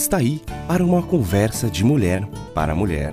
Está 0.00 0.16
aí 0.16 0.40
para 0.66 0.82
uma 0.82 1.02
conversa 1.02 1.68
de 1.68 1.84
mulher 1.84 2.26
para 2.54 2.74
mulher. 2.74 3.12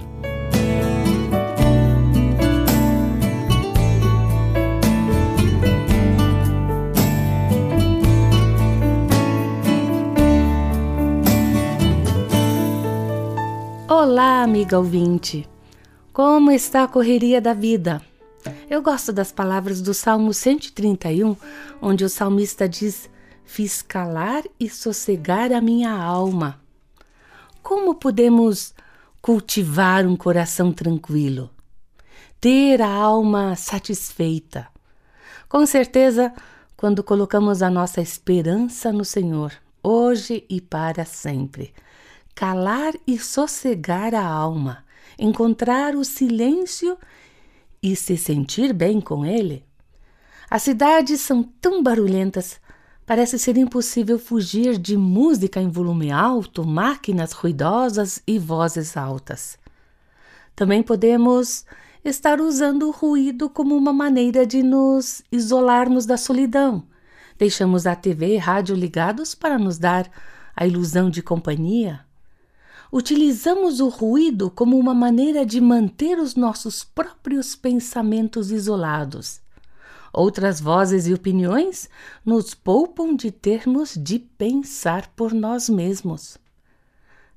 Olá, 13.89 14.43
amiga 14.43 14.77
ouvinte. 14.77 15.45
Como 16.13 16.51
está 16.51 16.83
a 16.83 16.87
correria 16.87 17.41
da 17.41 17.53
vida? 17.53 18.01
Eu 18.69 18.81
gosto 18.81 19.11
das 19.11 19.29
palavras 19.29 19.81
do 19.81 19.93
Salmo 19.93 20.33
131, 20.33 21.35
onde 21.81 22.05
o 22.05 22.09
salmista 22.09 22.65
diz: 22.67 23.09
Fiz 23.43 23.81
calar 23.81 24.43
e 24.57 24.69
sossegar 24.69 25.51
a 25.51 25.59
minha 25.59 25.91
alma. 25.91 26.65
Como 27.67 27.95
podemos 27.95 28.73
cultivar 29.21 30.07
um 30.07 30.15
coração 30.15 30.71
tranquilo? 30.71 31.49
Ter 32.39 32.81
a 32.81 32.89
alma 32.89 33.57
satisfeita? 33.57 34.69
Com 35.49 35.65
certeza, 35.65 36.33
quando 36.77 37.03
colocamos 37.03 37.61
a 37.61 37.69
nossa 37.69 37.99
esperança 37.99 38.93
no 38.93 39.03
Senhor, 39.03 39.51
hoje 39.83 40.45
e 40.49 40.61
para 40.61 41.03
sempre. 41.03 41.73
Calar 42.33 42.93
e 43.05 43.19
sossegar 43.19 44.15
a 44.15 44.25
alma, 44.25 44.85
encontrar 45.19 45.93
o 45.93 46.05
silêncio 46.05 46.97
e 47.83 47.97
se 47.97 48.15
sentir 48.15 48.71
bem 48.71 49.01
com 49.01 49.25
ele. 49.25 49.65
As 50.49 50.63
cidades 50.63 51.19
são 51.19 51.43
tão 51.43 51.83
barulhentas, 51.83 52.61
parece 53.07 53.39
ser 53.39 53.57
impossível 53.57 54.19
fugir 54.19 54.77
de 54.77 54.95
música 54.95 55.59
em 55.59 55.69
volume 55.69 56.11
alto, 56.11 56.63
máquinas 56.63 57.31
ruidosas 57.31 58.21
e 58.27 58.37
vozes 58.37 58.95
altas. 58.95 59.57
Também 60.55 60.83
podemos 60.83 61.65
estar 62.05 62.39
usando 62.39 62.87
o 62.87 62.91
ruído 62.91 63.49
como 63.49 63.75
uma 63.75 63.91
maneira 63.91 64.45
de 64.45 64.61
nos 64.61 65.23
isolarmos 65.31 66.05
da 66.05 66.17
solidão. 66.17 66.83
Deixamos 67.39 67.87
a 67.87 67.95
TV 67.95 68.35
e 68.35 68.37
rádio 68.37 68.75
ligados 68.75 69.33
para 69.33 69.57
nos 69.57 69.79
dar 69.79 70.07
a 70.55 70.67
ilusão 70.67 71.09
de 71.09 71.23
companhia 71.23 72.05
utilizamos 72.91 73.79
o 73.79 73.89
ruído 73.89 74.49
como 74.49 74.77
uma 74.77 74.93
maneira 74.93 75.45
de 75.45 75.59
manter 75.59 76.19
os 76.19 76.35
nossos 76.35 76.83
próprios 76.83 77.55
pensamentos 77.55 78.51
isolados. 78.51 79.41
Outras 80.13 80.59
vozes 80.59 81.07
e 81.07 81.13
opiniões 81.13 81.89
nos 82.25 82.53
poupam 82.53 83.15
de 83.15 83.31
termos 83.31 83.95
de 83.95 84.19
pensar 84.19 85.07
por 85.15 85.33
nós 85.33 85.69
mesmos. 85.69 86.37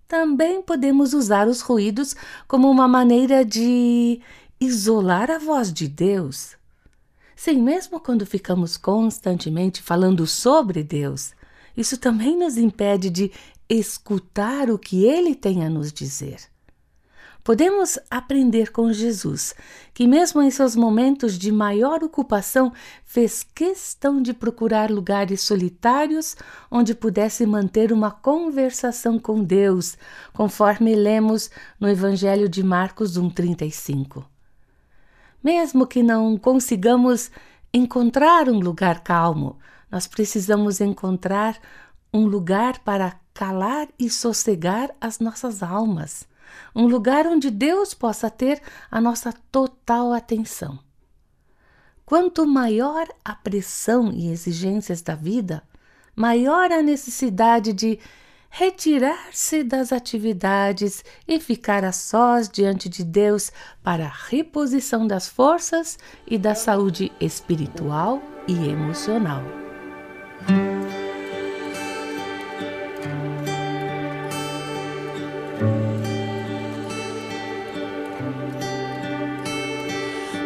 Também 0.07 0.61
podemos 0.61 1.15
usar 1.15 1.47
os 1.47 1.61
ruídos 1.61 2.17
como 2.49 2.71
uma 2.71 2.89
maneira 2.89 3.45
de 3.45 4.21
isolar 4.61 5.31
a 5.31 5.39
voz 5.39 5.73
de 5.73 5.87
Deus. 5.87 6.57
Sim, 7.37 7.63
mesmo 7.63 8.01
quando 8.01 8.27
ficamos 8.27 8.77
constantemente 8.77 9.81
falando 9.81 10.27
sobre 10.27 10.83
Deus, 10.83 11.33
isso 11.77 11.97
também 11.97 12.37
nos 12.37 12.59
impede 12.59 13.09
de 13.09 13.33
escutar 13.69 14.69
o 14.69 14.79
que 14.79 15.05
ele 15.05 15.35
tem 15.35 15.65
a 15.65 15.71
nos 15.71 15.93
dizer. 15.93 16.50
Podemos 17.43 17.99
aprender 18.11 18.71
com 18.71 18.93
Jesus, 18.93 19.55
que, 19.95 20.07
mesmo 20.07 20.43
em 20.43 20.51
seus 20.51 20.77
momentos 20.77 21.39
de 21.39 21.51
maior 21.51 22.05
ocupação, 22.05 22.73
fez 23.05 23.43
questão 23.43 24.21
de 24.21 24.35
procurar 24.35 24.91
lugares 24.91 25.41
solitários 25.41 26.37
onde 26.71 26.95
pudesse 26.95 27.47
manter 27.47 27.93
uma 27.93 28.11
conversação 28.11 29.19
com 29.19 29.43
Deus, 29.43 29.97
conforme 30.35 30.95
lemos 30.95 31.51
no 31.79 31.89
Evangelho 31.89 32.49
de 32.49 32.63
Marcos 32.63 33.19
1,35. 33.19 34.25
Mesmo 35.43 35.87
que 35.87 36.03
não 36.03 36.37
consigamos 36.37 37.31
encontrar 37.73 38.51
um 38.51 38.61
lugar 38.61 39.01
calmo, 39.01 39.59
nós 39.91 40.07
precisamos 40.07 40.81
encontrar 40.81 41.59
um 42.13 42.27
lugar 42.27 42.81
para 42.81 43.19
calar 43.33 43.89
e 43.99 44.11
sossegar 44.11 44.91
as 45.01 45.19
nossas 45.19 45.63
almas, 45.63 46.29
um 46.75 46.87
lugar 46.87 47.27
onde 47.27 47.51
Deus 47.51 47.95
possa 47.95 48.31
ter 48.31 48.61
a 48.91 49.01
nossa 49.01 49.33
total 49.51 50.13
atenção. 50.13 50.79
Quanto 52.05 52.47
maior 52.47 53.07
a 53.25 53.35
pressão 53.35 54.11
e 54.13 54.31
exigências 54.31 55.01
da 55.01 55.15
vida, 55.15 55.63
maior 56.17 56.73
a 56.73 56.83
necessidade 56.83 57.73
de 57.73 57.99
retirar-se 58.51 59.63
das 59.63 59.93
atividades 59.93 61.05
e 61.27 61.39
ficar 61.39 61.85
a 61.85 61.93
sós 61.93 62.49
diante 62.49 62.89
de 62.89 63.05
Deus 63.05 63.53
para 63.83 64.07
a 64.07 64.13
reposição 64.29 65.07
das 65.07 65.29
forças 65.29 65.99
e 66.27 66.37
da 66.37 66.55
saúde 66.55 67.13
espiritual 67.21 68.21
e 68.49 68.69
emocional. 68.69 69.43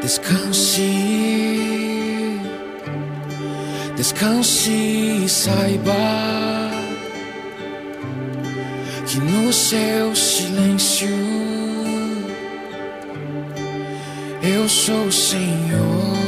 Descanse, 0.04 0.82
descanse 3.96 4.70
e 4.70 5.26
saiba 5.26 5.94
que 9.06 9.18
no 9.18 9.50
seu 9.50 10.14
silêncio 10.14 11.08
eu 14.42 14.68
sou 14.68 15.06
o 15.06 15.10
Senhor. 15.10 16.18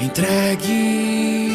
Entregue 0.00 1.50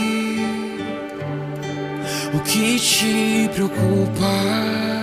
o 2.32 2.40
que 2.42 2.80
te 2.80 3.50
preocupa. 3.56 5.01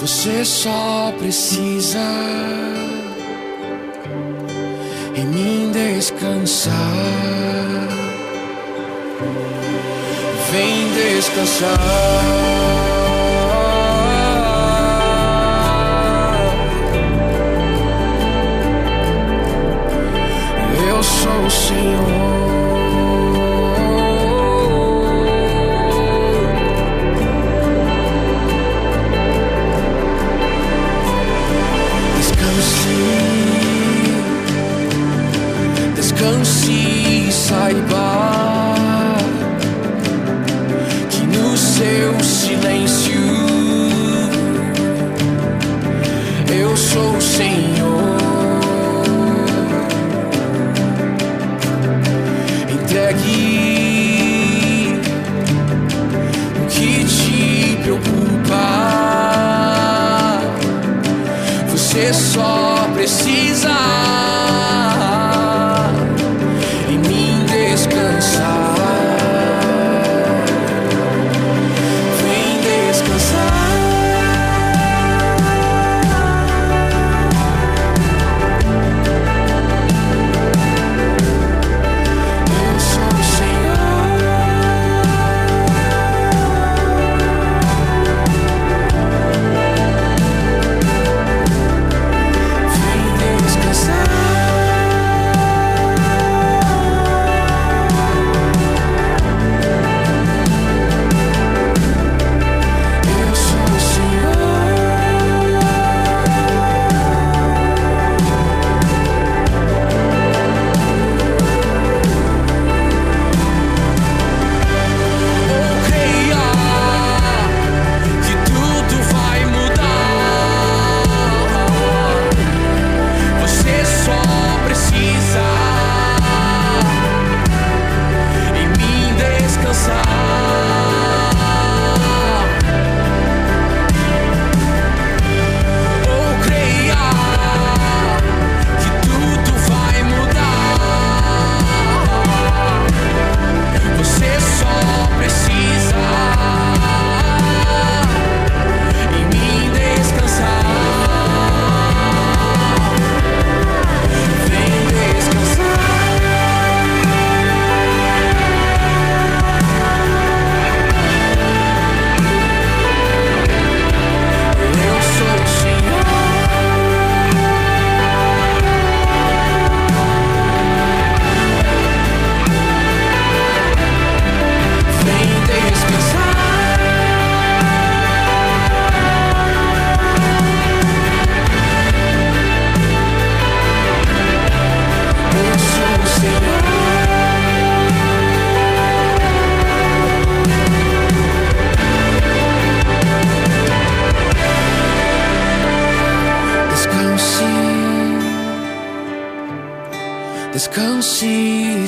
Você 0.00 0.44
só 0.44 1.12
precisa 1.18 1.98
em 5.16 5.26
mim 5.26 5.72
descansar. 5.72 6.72
Vem 10.52 10.92
descansar. 10.94 11.78
Eu 20.88 21.02
sou 21.02 21.46
o 21.46 21.50
Senhor. 21.50 22.27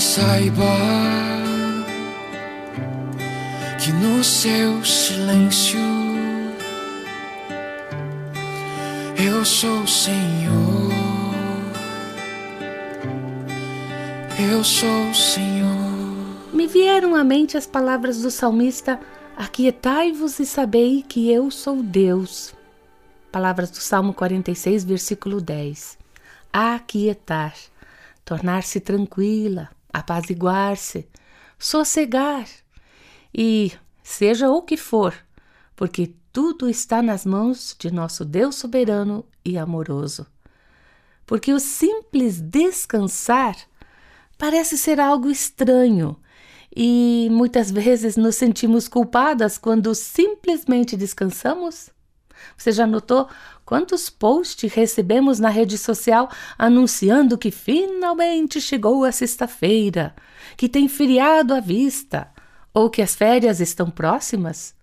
Saiba 0.00 0.64
que 3.78 3.92
no 3.92 4.24
seu 4.24 4.84
silêncio 4.84 5.78
eu 9.16 9.44
sou 9.44 9.82
o 9.82 9.86
Senhor. 9.86 10.90
Eu 14.50 14.64
sou 14.64 15.10
o 15.10 15.14
Senhor. 15.14 16.50
Me 16.52 16.66
vieram 16.66 17.14
à 17.14 17.22
mente 17.22 17.56
as 17.56 17.66
palavras 17.66 18.22
do 18.22 18.32
salmista: 18.32 18.98
Aquietai-vos 19.36 20.40
e 20.40 20.46
sabei 20.46 21.04
que 21.08 21.30
eu 21.30 21.52
sou 21.52 21.82
Deus. 21.84 22.52
Palavras 23.30 23.70
do 23.70 23.76
Salmo 23.78 24.12
46, 24.12 24.82
versículo 24.82 25.40
10. 25.40 25.96
Aquietar, 26.52 27.54
tornar-se 28.30 28.78
tranquila, 28.78 29.70
apaziguar-se, 29.92 31.08
sossegar. 31.58 32.46
E 33.34 33.72
seja 34.04 34.48
o 34.48 34.62
que 34.62 34.76
for, 34.76 35.12
porque 35.74 36.14
tudo 36.32 36.68
está 36.68 37.02
nas 37.02 37.26
mãos 37.26 37.74
de 37.76 37.90
nosso 37.90 38.24
Deus 38.24 38.54
soberano 38.54 39.26
e 39.44 39.58
amoroso. 39.58 40.28
Porque 41.26 41.52
o 41.52 41.58
simples 41.58 42.40
descansar 42.40 43.56
parece 44.38 44.78
ser 44.78 45.00
algo 45.00 45.28
estranho 45.28 46.16
e 46.74 47.26
muitas 47.32 47.68
vezes 47.68 48.16
nos 48.16 48.36
sentimos 48.36 48.86
culpadas 48.86 49.58
quando 49.58 49.92
simplesmente 49.92 50.96
descansamos? 50.96 51.90
Você 52.56 52.72
já 52.72 52.86
notou 52.86 53.28
quantos 53.64 54.10
posts 54.10 54.72
recebemos 54.72 55.38
na 55.38 55.48
rede 55.48 55.78
social 55.78 56.28
anunciando 56.58 57.38
que 57.38 57.50
finalmente 57.50 58.60
chegou 58.60 59.04
a 59.04 59.12
sexta-feira, 59.12 60.14
que 60.56 60.68
tem 60.68 60.88
feriado 60.88 61.54
à 61.54 61.60
vista 61.60 62.28
ou 62.72 62.90
que 62.90 63.02
as 63.02 63.14
férias 63.14 63.60
estão 63.60 63.90
próximas? 63.90 64.74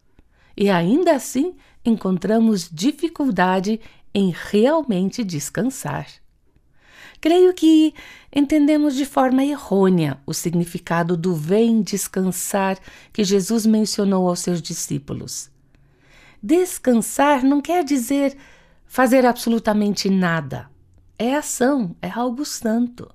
E 0.55 0.69
ainda 0.69 1.13
assim 1.13 1.55
encontramos 1.85 2.69
dificuldade 2.71 3.79
em 4.13 4.33
realmente 4.35 5.23
descansar. 5.23 6.07
Creio 7.19 7.53
que 7.53 7.93
entendemos 8.33 8.95
de 8.95 9.05
forma 9.05 9.43
errônea 9.43 10.19
o 10.25 10.33
significado 10.33 11.17
do 11.17 11.33
vem 11.35 11.81
descansar 11.81 12.77
que 13.11 13.23
Jesus 13.23 13.65
mencionou 13.65 14.27
aos 14.27 14.39
seus 14.39 14.61
discípulos. 14.61 15.49
Descansar 16.41 17.43
não 17.43 17.61
quer 17.61 17.83
dizer 17.83 18.37
fazer 18.85 19.25
absolutamente 19.25 20.09
nada. 20.09 20.69
É 21.17 21.35
ação, 21.35 21.95
é 22.01 22.09
algo 22.09 22.45
santo. 22.45 23.09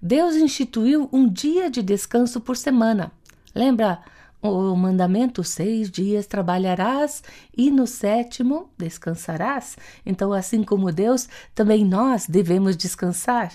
Deus 0.00 0.34
instituiu 0.34 1.08
um 1.12 1.28
dia 1.28 1.70
de 1.70 1.82
descanso 1.82 2.40
por 2.40 2.56
semana. 2.56 3.12
Lembra 3.54 4.02
o 4.40 4.74
mandamento: 4.74 5.44
seis 5.44 5.90
dias 5.90 6.26
trabalharás 6.26 7.22
e 7.56 7.70
no 7.70 7.86
sétimo 7.86 8.70
descansarás. 8.76 9.76
Então, 10.04 10.32
assim 10.32 10.64
como 10.64 10.92
Deus, 10.92 11.28
também 11.54 11.84
nós 11.84 12.26
devemos 12.26 12.76
descansar. 12.76 13.52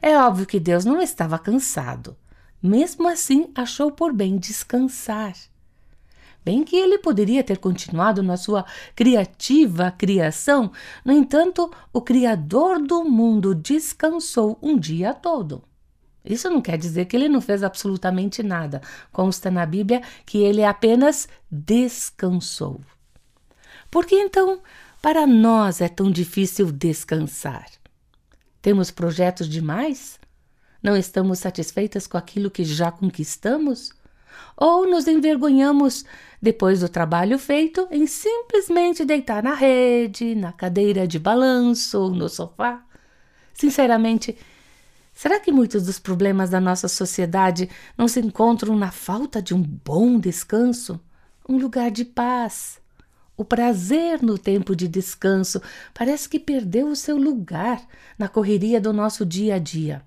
É 0.00 0.16
óbvio 0.16 0.46
que 0.46 0.60
Deus 0.60 0.84
não 0.84 1.00
estava 1.00 1.38
cansado. 1.38 2.16
Mesmo 2.62 3.08
assim, 3.08 3.50
achou 3.54 3.90
por 3.90 4.12
bem 4.12 4.36
descansar. 4.36 5.34
Bem 6.44 6.64
que 6.64 6.76
ele 6.76 6.98
poderia 6.98 7.44
ter 7.44 7.58
continuado 7.58 8.22
na 8.22 8.36
sua 8.36 8.64
criativa 8.94 9.90
criação, 9.90 10.72
no 11.04 11.12
entanto, 11.12 11.70
o 11.92 12.00
Criador 12.00 12.80
do 12.80 13.04
mundo 13.04 13.54
descansou 13.54 14.58
um 14.62 14.78
dia 14.78 15.12
todo. 15.12 15.62
Isso 16.24 16.50
não 16.50 16.60
quer 16.60 16.76
dizer 16.76 17.06
que 17.06 17.16
ele 17.16 17.28
não 17.28 17.40
fez 17.40 17.62
absolutamente 17.62 18.42
nada. 18.42 18.82
Consta 19.10 19.50
na 19.50 19.64
Bíblia 19.64 20.02
que 20.26 20.38
ele 20.38 20.62
apenas 20.62 21.28
descansou. 21.50 22.80
Por 23.90 24.04
que 24.04 24.14
então 24.14 24.60
para 25.00 25.26
nós 25.26 25.80
é 25.80 25.88
tão 25.88 26.10
difícil 26.10 26.70
descansar? 26.70 27.66
Temos 28.60 28.90
projetos 28.90 29.48
demais? 29.48 30.18
Não 30.82 30.96
estamos 30.96 31.38
satisfeitas 31.38 32.06
com 32.06 32.18
aquilo 32.18 32.50
que 32.50 32.64
já 32.64 32.90
conquistamos? 32.90 33.92
Ou 34.56 34.88
nos 34.88 35.06
envergonhamos 35.06 36.04
depois 36.40 36.80
do 36.80 36.88
trabalho 36.88 37.38
feito 37.38 37.86
em 37.90 38.06
simplesmente 38.06 39.04
deitar 39.04 39.42
na 39.42 39.54
rede, 39.54 40.34
na 40.34 40.52
cadeira 40.52 41.06
de 41.06 41.18
balanço 41.18 42.00
ou 42.00 42.10
no 42.10 42.28
sofá? 42.28 42.84
Sinceramente, 43.52 44.36
Será 45.18 45.40
que 45.40 45.50
muitos 45.50 45.82
dos 45.82 45.98
problemas 45.98 46.50
da 46.50 46.60
nossa 46.60 46.86
sociedade 46.86 47.68
não 47.96 48.06
se 48.06 48.20
encontram 48.20 48.76
na 48.76 48.92
falta 48.92 49.42
de 49.42 49.52
um 49.52 49.60
bom 49.60 50.16
descanso? 50.16 51.00
Um 51.48 51.58
lugar 51.58 51.90
de 51.90 52.04
paz. 52.04 52.80
O 53.36 53.44
prazer 53.44 54.22
no 54.22 54.38
tempo 54.38 54.76
de 54.76 54.86
descanso 54.86 55.60
parece 55.92 56.28
que 56.28 56.38
perdeu 56.38 56.86
o 56.86 56.94
seu 56.94 57.16
lugar 57.16 57.84
na 58.16 58.28
correria 58.28 58.80
do 58.80 58.92
nosso 58.92 59.26
dia 59.26 59.56
a 59.56 59.58
dia. 59.58 60.04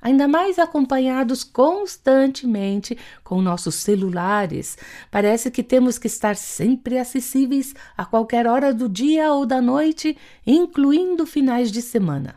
Ainda 0.00 0.28
mais 0.28 0.58
acompanhados 0.58 1.42
constantemente 1.42 2.96
com 3.24 3.42
nossos 3.42 3.76
celulares, 3.76 4.76
parece 5.10 5.50
que 5.50 5.62
temos 5.62 5.98
que 5.98 6.06
estar 6.06 6.36
sempre 6.36 6.98
acessíveis 6.98 7.74
a 7.96 8.04
qualquer 8.04 8.46
hora 8.46 8.72
do 8.72 8.88
dia 8.88 9.32
ou 9.32 9.46
da 9.46 9.60
noite, 9.60 10.16
incluindo 10.46 11.26
finais 11.26 11.72
de 11.72 11.82
semana. 11.82 12.36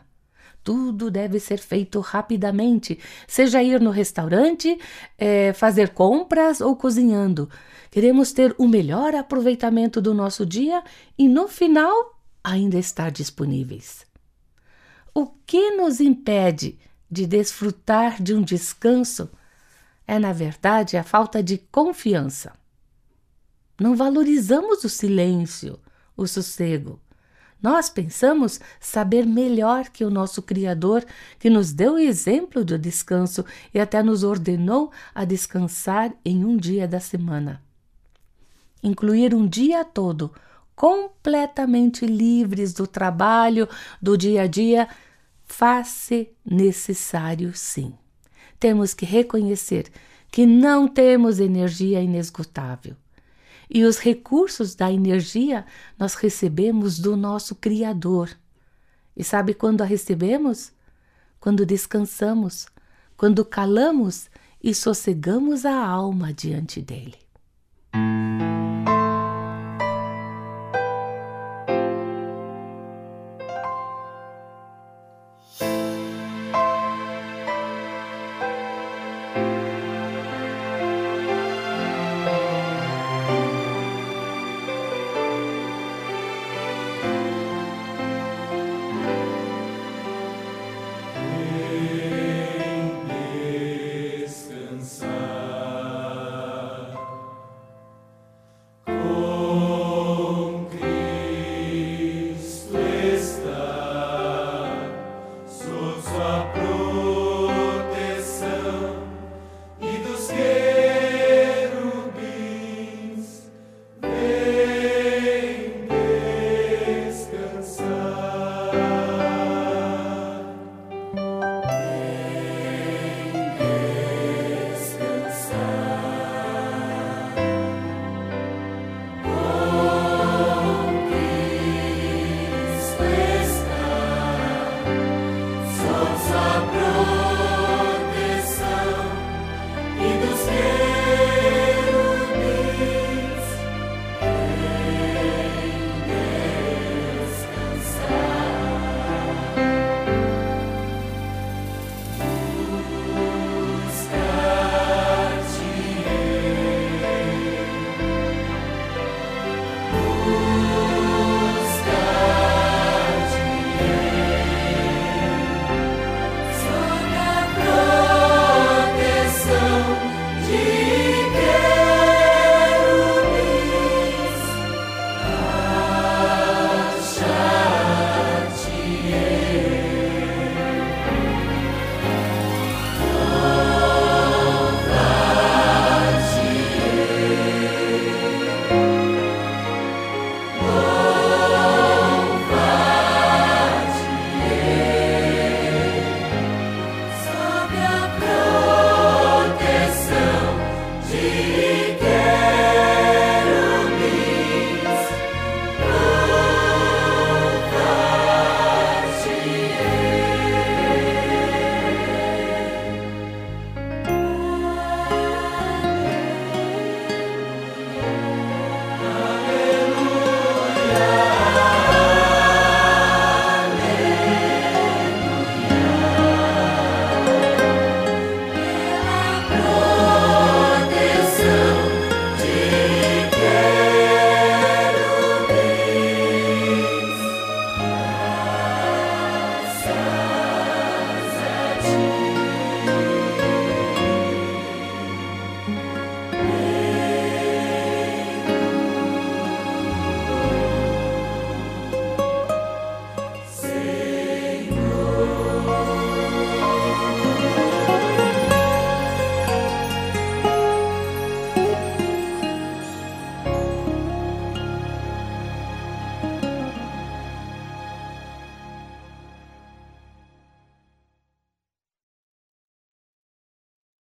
Tudo 0.62 1.10
deve 1.10 1.40
ser 1.40 1.58
feito 1.58 2.00
rapidamente, 2.00 2.98
seja 3.26 3.62
ir 3.62 3.80
no 3.80 3.90
restaurante, 3.90 4.78
é, 5.16 5.52
fazer 5.54 5.90
compras 5.90 6.60
ou 6.60 6.76
cozinhando. 6.76 7.48
Queremos 7.90 8.32
ter 8.32 8.54
o 8.58 8.68
melhor 8.68 9.14
aproveitamento 9.14 10.00
do 10.00 10.12
nosso 10.12 10.44
dia 10.44 10.82
e, 11.18 11.28
no 11.28 11.48
final, 11.48 12.20
ainda 12.44 12.78
estar 12.78 13.10
disponíveis. 13.10 14.06
O 15.14 15.26
que 15.26 15.70
nos 15.72 15.98
impede 15.98 16.78
de 17.10 17.26
desfrutar 17.26 18.22
de 18.22 18.34
um 18.34 18.42
descanso 18.42 19.30
é, 20.06 20.18
na 20.18 20.32
verdade, 20.32 20.96
a 20.96 21.04
falta 21.04 21.42
de 21.42 21.58
confiança. 21.58 22.52
Não 23.80 23.96
valorizamos 23.96 24.84
o 24.84 24.88
silêncio, 24.88 25.78
o 26.16 26.26
sossego 26.26 27.00
nós 27.62 27.90
pensamos 27.90 28.58
saber 28.78 29.26
melhor 29.26 29.90
que 29.90 30.04
o 30.04 30.10
nosso 30.10 30.40
Criador, 30.40 31.04
que 31.38 31.50
nos 31.50 31.72
deu 31.72 31.94
o 31.94 31.98
exemplo 31.98 32.64
do 32.64 32.78
descanso 32.78 33.44
e 33.74 33.78
até 33.78 34.02
nos 34.02 34.24
ordenou 34.24 34.90
a 35.14 35.24
descansar 35.24 36.12
em 36.24 36.44
um 36.44 36.56
dia 36.56 36.88
da 36.88 37.00
semana. 37.00 37.62
Incluir 38.82 39.34
um 39.34 39.46
dia 39.46 39.84
todo 39.84 40.32
completamente 40.74 42.06
livres 42.06 42.72
do 42.72 42.86
trabalho, 42.86 43.68
do 44.00 44.16
dia 44.16 44.42
a 44.42 44.46
dia, 44.46 44.88
faz-se 45.50 46.30
necessário 46.44 47.52
sim. 47.54 47.92
Temos 48.58 48.94
que 48.94 49.04
reconhecer 49.04 49.90
que 50.30 50.46
não 50.46 50.86
temos 50.86 51.40
energia 51.40 52.00
inesgotável 52.00 52.96
e 53.68 53.84
os 53.84 53.98
recursos 53.98 54.74
da 54.74 54.92
energia 54.92 55.66
nós 55.98 56.14
recebemos 56.14 56.98
do 56.98 57.16
nosso 57.16 57.54
Criador. 57.54 58.30
E 59.16 59.24
sabe 59.24 59.52
quando 59.52 59.82
a 59.82 59.84
recebemos? 59.84 60.72
Quando 61.40 61.66
descansamos, 61.66 62.66
quando 63.16 63.44
calamos 63.44 64.30
e 64.62 64.74
sossegamos 64.74 65.64
a 65.64 65.76
alma 65.76 66.32
diante 66.32 66.80
dele. 66.80 67.18